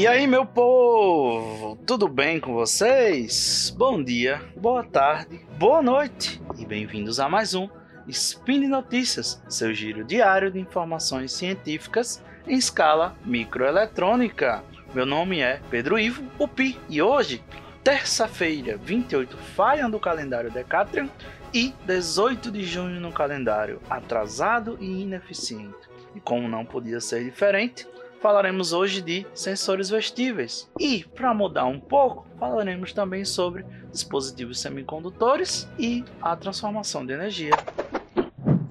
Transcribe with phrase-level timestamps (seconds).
[0.00, 3.70] E aí, meu povo, tudo bem com vocês?
[3.76, 7.68] Bom dia, boa tarde, boa noite e bem-vindos a mais um
[8.08, 14.64] Spin Notícias, seu giro diário de informações científicas em escala microeletrônica.
[14.94, 17.44] Meu nome é Pedro Ivo, o Pi, e hoje,
[17.84, 21.10] terça-feira, 28 Falha do calendário Decatrian
[21.52, 25.90] e 18 de junho no calendário atrasado e ineficiente.
[26.14, 27.86] E como não podia ser diferente,
[28.20, 30.70] falaremos hoje de sensores vestíveis.
[30.78, 37.52] E, para mudar um pouco, falaremos também sobre dispositivos semicondutores e a transformação de energia.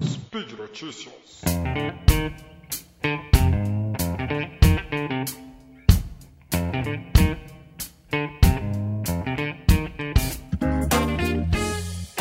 [0.02, 1.40] Speed Notícias.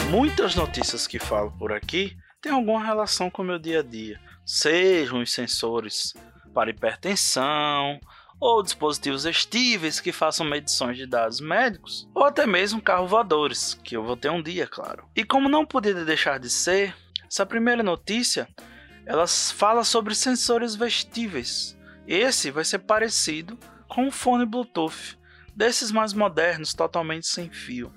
[0.10, 4.20] Muitas notícias que falo por aqui têm alguma relação com o meu dia a dia,
[4.46, 6.14] sejam os sensores
[6.54, 8.00] para hipertensão,
[8.40, 13.98] ou dispositivos vestíveis que façam medições de dados médicos, ou até mesmo carros voadores, que
[13.98, 15.08] eu vou ter um dia, claro.
[15.16, 16.96] E como não podia deixar de ser,
[17.27, 18.48] essa primeira notícia,
[19.05, 21.77] ela fala sobre sensores vestíveis.
[22.08, 25.18] Esse vai ser parecido com um fone Bluetooth,
[25.55, 27.94] desses mais modernos, totalmente sem fio.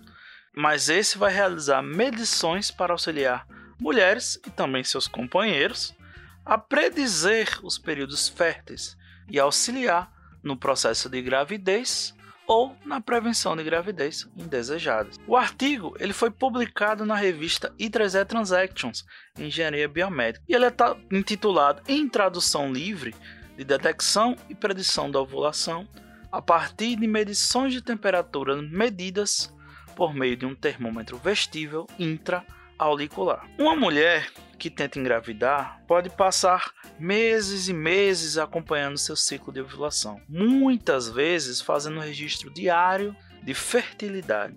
[0.55, 3.47] Mas esse vai realizar medições para auxiliar
[3.81, 5.95] mulheres e também seus companheiros
[6.45, 8.97] a predizer os períodos férteis
[9.31, 10.13] e auxiliar
[10.43, 12.15] no processo de gravidez
[12.47, 15.19] ou na prevenção de gravidez indesejadas.
[15.27, 19.05] O artigo ele foi publicado na revista I3E Transactions,
[19.39, 23.15] Engenharia Biomédica, e ele está intitulado em tradução livre
[23.57, 25.87] de detecção e predição da ovulação
[26.31, 29.55] a partir de medições de temperatura medidas
[29.95, 33.47] por meio de um termômetro vestível intra-auricular.
[33.59, 34.31] Uma mulher
[34.63, 41.61] que tenta engravidar pode passar meses e meses acompanhando seu ciclo de ovulação, muitas vezes
[41.61, 43.13] fazendo um registro diário
[43.43, 44.55] de fertilidade.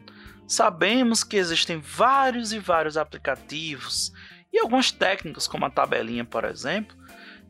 [0.47, 4.13] Sabemos que existem vários e vários aplicativos
[4.53, 6.95] e algumas técnicas, como a tabelinha, por exemplo,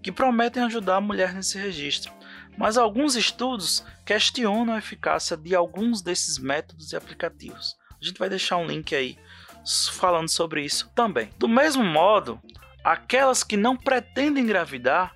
[0.02, 2.14] que prometem ajudar a mulher nesse registro.
[2.58, 7.76] Mas alguns estudos questionam a eficácia de alguns desses métodos e aplicativos.
[8.02, 9.18] A gente vai deixar um link aí
[9.94, 11.30] falando sobre isso também.
[11.38, 12.40] Do mesmo modo,
[12.84, 15.16] aquelas que não pretendem engravidar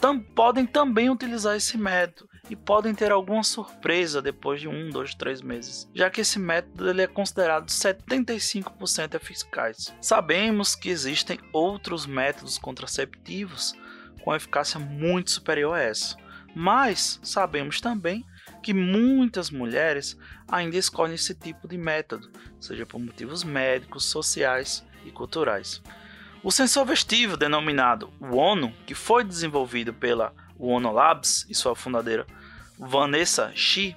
[0.00, 5.14] tam podem também utilizar esse método e podem ter alguma surpresa depois de um, dois,
[5.14, 9.94] três meses, já que esse método ele é considerado 75% eficaz.
[10.00, 13.74] Sabemos que existem outros métodos contraceptivos
[14.22, 16.16] com eficácia muito superior a essa,
[16.54, 18.24] mas sabemos também
[18.62, 20.18] que muitas mulheres
[20.48, 22.30] ainda escolhem esse tipo de método,
[22.60, 25.82] seja por motivos médicos, sociais e culturais.
[26.42, 32.26] O sensor vestível denominado ONO, que foi desenvolvido pela ONO Labs e sua fundadeira
[32.78, 33.96] Vanessa Shi,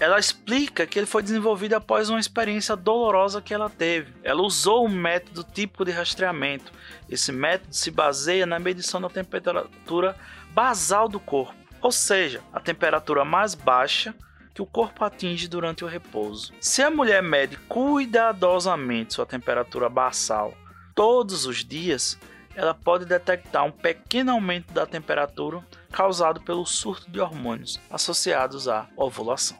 [0.00, 4.12] ela explica que ele foi desenvolvido após uma experiência dolorosa que ela teve.
[4.22, 6.72] Ela usou um método típico de rastreamento.
[7.08, 10.16] Esse método se baseia na medição da temperatura
[10.54, 14.14] basal do corpo ou seja, a temperatura mais baixa
[14.54, 16.52] que o corpo atinge durante o repouso.
[16.60, 20.52] Se a mulher mede cuidadosamente sua temperatura basal
[20.94, 22.18] todos os dias,
[22.56, 28.88] ela pode detectar um pequeno aumento da temperatura causado pelo surto de hormônios associados à
[28.96, 29.56] ovulação.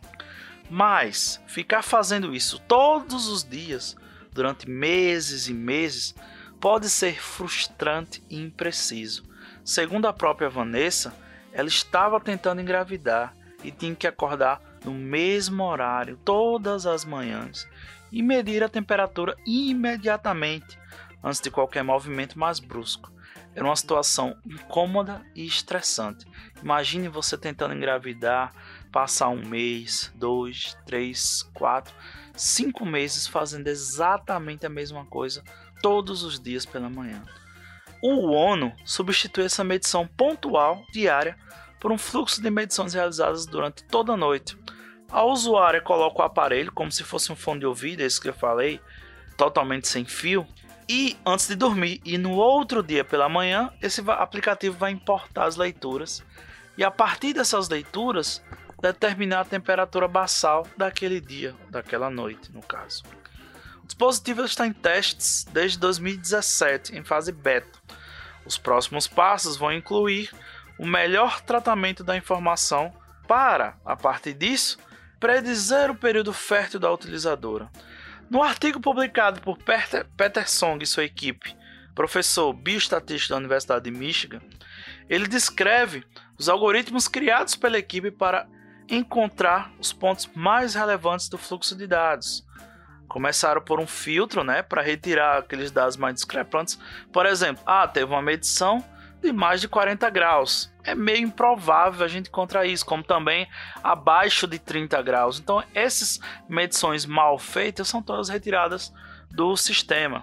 [0.69, 3.97] Mas ficar fazendo isso todos os dias
[4.33, 6.13] durante meses e meses
[6.61, 9.25] pode ser frustrante e impreciso.
[9.65, 11.15] Segundo a própria Vanessa,
[11.53, 17.69] ela estava tentando engravidar e tinha que acordar no mesmo horário todas as manhãs
[18.13, 20.79] e medir a temperatura imediatamente
[21.23, 23.13] antes de qualquer movimento mais brusco.
[23.55, 26.25] Era uma situação incômoda e estressante.
[26.63, 28.53] Imagine você tentando engravidar,
[28.93, 31.93] passar um mês, dois, três, quatro,
[32.35, 35.43] cinco meses fazendo exatamente a mesma coisa
[35.83, 37.23] todos os dias pela manhã.
[38.03, 41.37] O ONU substitui essa medição pontual diária
[41.81, 44.57] por um fluxo de medições realizadas durante toda a noite.
[45.11, 48.35] A usuária coloca o aparelho como se fosse um fone de ouvido, esse que eu
[48.35, 48.81] falei,
[49.37, 50.47] totalmente sem fio,
[50.89, 55.57] e antes de dormir e no outro dia pela manhã, esse aplicativo vai importar as
[55.57, 56.25] leituras
[56.79, 58.43] e a partir dessas leituras
[58.81, 63.03] determinar a temperatura basal daquele dia, daquela noite, no caso.
[63.89, 67.79] Dispositivo está em testes desde 2017, em fase beta.
[68.45, 70.31] Os próximos passos vão incluir
[70.79, 72.93] o melhor tratamento da informação
[73.27, 74.79] para, a partir disso,
[75.19, 77.71] predizer o período fértil da utilizadora.
[78.29, 81.57] No artigo publicado por Peter, Peter Song e sua equipe,
[81.95, 84.43] professor bioestatístico da Universidade de Michigan,
[85.09, 86.05] ele descreve
[86.39, 88.47] os algoritmos criados pela equipe para
[88.87, 92.47] encontrar os pontos mais relevantes do fluxo de dados.
[93.09, 96.79] Começaram por um filtro, né, para retirar aqueles dados mais discrepantes.
[97.13, 98.85] Por exemplo, ah, teve uma medição
[99.21, 100.73] de mais de 40 graus.
[100.85, 103.49] É meio improvável a gente encontrar isso, como também
[103.83, 105.39] abaixo de 30 graus.
[105.39, 108.93] Então, essas medições mal feitas são todas retiradas
[109.31, 110.23] do sistema.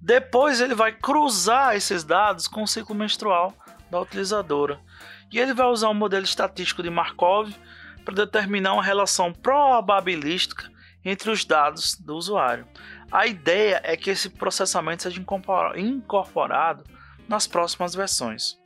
[0.00, 3.52] Depois ele vai cruzar esses dados com o ciclo menstrual
[3.90, 4.80] da utilizadora.
[5.30, 7.52] E ele vai usar um modelo estatístico de Markov
[8.04, 10.70] para determinar uma relação probabilística
[11.04, 12.66] entre os dados do usuário.
[13.10, 15.22] A ideia é que esse processamento seja
[15.76, 16.84] incorporado
[17.28, 18.58] nas próximas versões.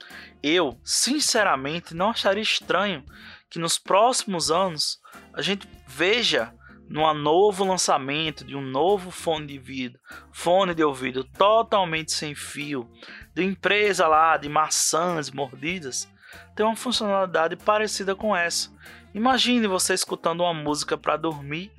[0.42, 3.04] Eu, sinceramente, não acharia estranho
[3.50, 5.00] que nos próximos anos
[5.32, 6.52] a gente veja
[6.88, 9.98] num novo lançamento de um novo fone de ouvido,
[10.32, 12.90] fone de ouvido totalmente sem fio,
[13.34, 16.08] de empresa lá de maçãs mordidas,
[16.54, 18.70] tem uma funcionalidade parecida com essa.
[19.14, 21.70] Imagine você escutando uma música para dormir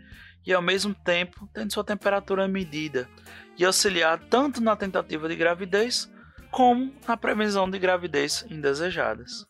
[0.46, 3.10] e ao mesmo tempo tendo sua temperatura medida
[3.58, 6.12] e auxiliar tanto na tentativa de gravidez
[6.52, 9.48] como na prevenção de gravidez indesejadas.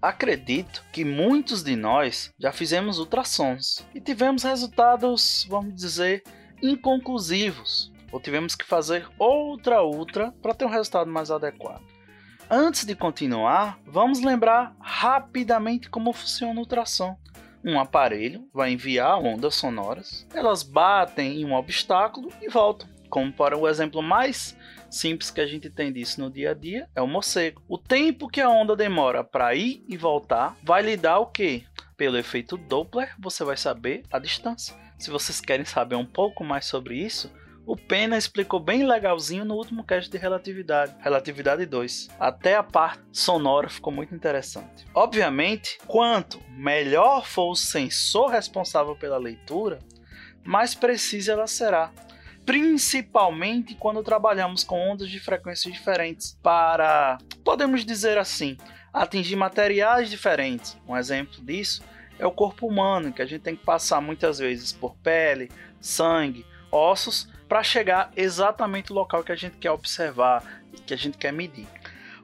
[0.00, 6.22] Acredito que muitos de nós já fizemos ultrassons e tivemos resultados, vamos dizer,
[6.62, 11.82] inconclusivos, ou tivemos que fazer outra ultra para ter um resultado mais adequado.
[12.50, 17.16] Antes de continuar, vamos lembrar rapidamente como funciona o ultrassom.
[17.64, 22.86] Um aparelho vai enviar ondas sonoras, elas batem em um obstáculo e voltam.
[23.08, 24.54] Como para o exemplo mais
[24.90, 27.62] simples que a gente tem disso no dia a dia é o morcego.
[27.66, 31.64] O tempo que a onda demora para ir e voltar vai lhe dar o quê?
[31.96, 34.76] Pelo efeito Doppler, você vai saber a distância.
[34.98, 37.32] Se vocês querem saber um pouco mais sobre isso,
[37.66, 42.08] o Pena explicou bem legalzinho no último cast de relatividade, relatividade 2.
[42.18, 44.86] Até a parte sonora ficou muito interessante.
[44.94, 49.78] Obviamente, quanto melhor for o sensor responsável pela leitura,
[50.44, 51.90] mais precisa ela será
[52.44, 58.56] principalmente quando trabalhamos com ondas de frequências diferentes, para, podemos dizer assim,
[58.92, 60.76] atingir materiais diferentes.
[60.86, 61.82] Um exemplo disso
[62.18, 65.50] é o corpo humano, que a gente tem que passar muitas vezes por pele,
[65.80, 71.18] sangue, ossos, para chegar exatamente no local que a gente quer observar, que a gente
[71.18, 71.66] quer medir.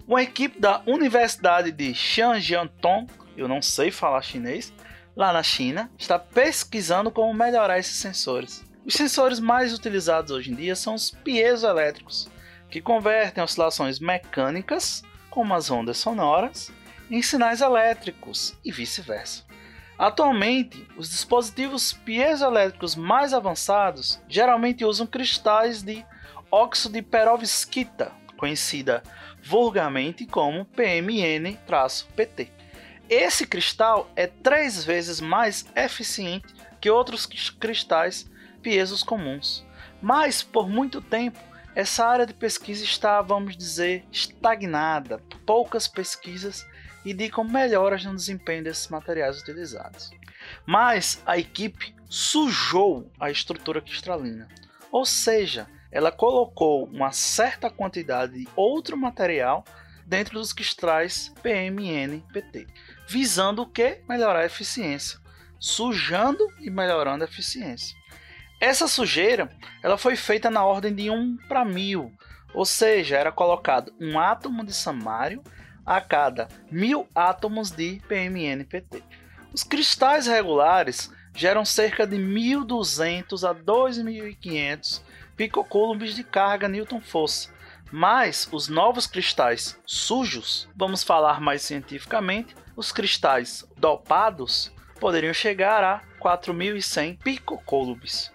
[0.07, 3.07] Uma equipe da Universidade de Xianjiantong,
[3.37, 4.73] eu não sei falar chinês,
[5.15, 8.65] lá na China, está pesquisando como melhorar esses sensores.
[8.85, 12.29] Os sensores mais utilizados hoje em dia são os piezoelétricos,
[12.71, 16.73] que convertem oscilações mecânicas, como as ondas sonoras,
[17.11, 19.50] em sinais elétricos e vice-versa.
[20.01, 26.07] Atualmente, os dispositivos piezoelétricos mais avançados geralmente usam cristais de
[26.51, 29.03] óxido de perovskita, conhecida
[29.43, 32.51] vulgarmente como PMN-PT.
[33.11, 36.47] Esse cristal é três vezes mais eficiente
[36.81, 37.27] que outros
[37.61, 38.27] cristais
[38.63, 39.67] piesos comuns.
[40.01, 41.39] Mas, por muito tempo,
[41.75, 45.23] essa área de pesquisa está, vamos dizer, estagnada.
[45.47, 46.67] Poucas pesquisas
[47.05, 50.11] indicam melhoras no desempenho desses materiais utilizados.
[50.67, 54.49] Mas a equipe sujou a estrutura cristalina,
[54.91, 59.65] ou seja, ela colocou uma certa quantidade de outro material
[60.07, 62.67] dentro dos cristais PMN-PT,
[63.09, 64.01] visando o que?
[64.09, 65.19] Melhorar a eficiência,
[65.59, 67.97] sujando e melhorando a eficiência.
[68.61, 69.51] Essa sujeira
[69.83, 72.13] ela foi feita na ordem de 1 para 1000,
[72.55, 75.43] ou seja, era colocado um átomo de samário
[75.85, 79.03] a cada mil átomos de PMNPT.
[79.53, 85.03] Os cristais regulares geram cerca de 1.200 a 2.500
[85.37, 87.51] picocoulombs de carga Newton-força,
[87.91, 96.03] mas os novos cristais sujos, vamos falar mais cientificamente, os cristais dopados poderiam chegar a
[96.21, 98.31] 4.100 picocoulombs.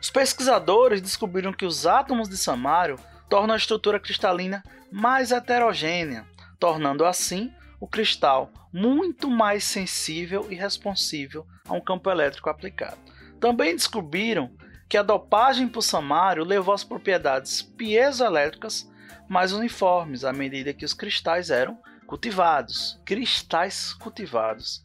[0.00, 6.26] Os pesquisadores descobriram que os átomos de samário tornam a estrutura cristalina mais heterogênea,
[6.58, 12.98] tornando assim o cristal muito mais sensível e responsível a um campo elétrico aplicado.
[13.40, 14.50] Também descobriram
[14.88, 18.90] que a dopagem por samário levou às propriedades piezoelétricas
[19.28, 22.98] mais uniformes à medida que os cristais eram cultivados.
[23.04, 24.82] Cristais cultivados.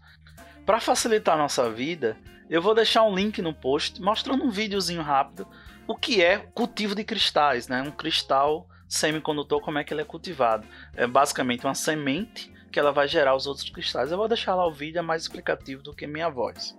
[0.65, 2.17] Para facilitar nossa vida,
[2.49, 5.47] eu vou deixar um link no post mostrando um videozinho rápido
[5.87, 7.81] o que é cultivo de cristais, né?
[7.81, 10.67] Um cristal semicondutor, como é que ele é cultivado.
[10.95, 14.11] É basicamente uma semente que ela vai gerar os outros cristais.
[14.11, 16.75] Eu vou deixar lá o vídeo, é mais explicativo do que minha voz.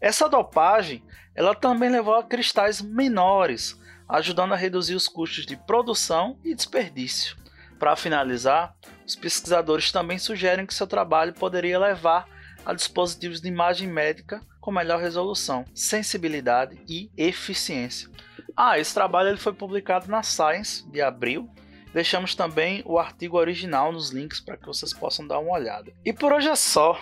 [0.00, 1.02] Essa dopagem,
[1.34, 7.36] ela também levou a cristais menores, ajudando a reduzir os custos de produção e desperdício.
[7.78, 8.74] Para finalizar,
[9.06, 12.26] os pesquisadores também sugerem que seu trabalho poderia levar
[12.64, 18.08] a dispositivos de imagem médica com melhor resolução, sensibilidade e eficiência.
[18.56, 21.50] Ah, esse trabalho ele foi publicado na Science de abril.
[21.92, 25.92] Deixamos também o artigo original nos links para que vocês possam dar uma olhada.
[26.04, 26.98] E por hoje é só.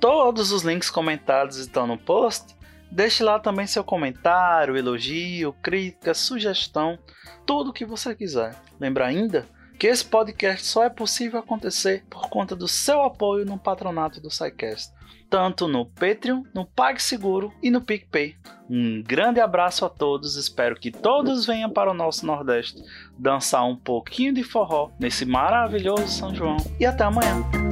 [0.00, 2.56] Todos os links comentados estão no post.
[2.90, 6.98] Deixe lá também seu comentário, elogio, crítica, sugestão,
[7.44, 8.54] tudo o que você quiser.
[8.80, 9.46] Lembra ainda
[9.78, 14.30] que esse podcast só é possível acontecer por conta do seu apoio no patronato do
[14.30, 14.94] SciCast,
[15.28, 18.36] tanto no Patreon, no PagSeguro e no PicPay.
[18.68, 22.82] Um grande abraço a todos, espero que todos venham para o nosso Nordeste
[23.18, 27.65] dançar um pouquinho de forró nesse maravilhoso São João e até amanhã.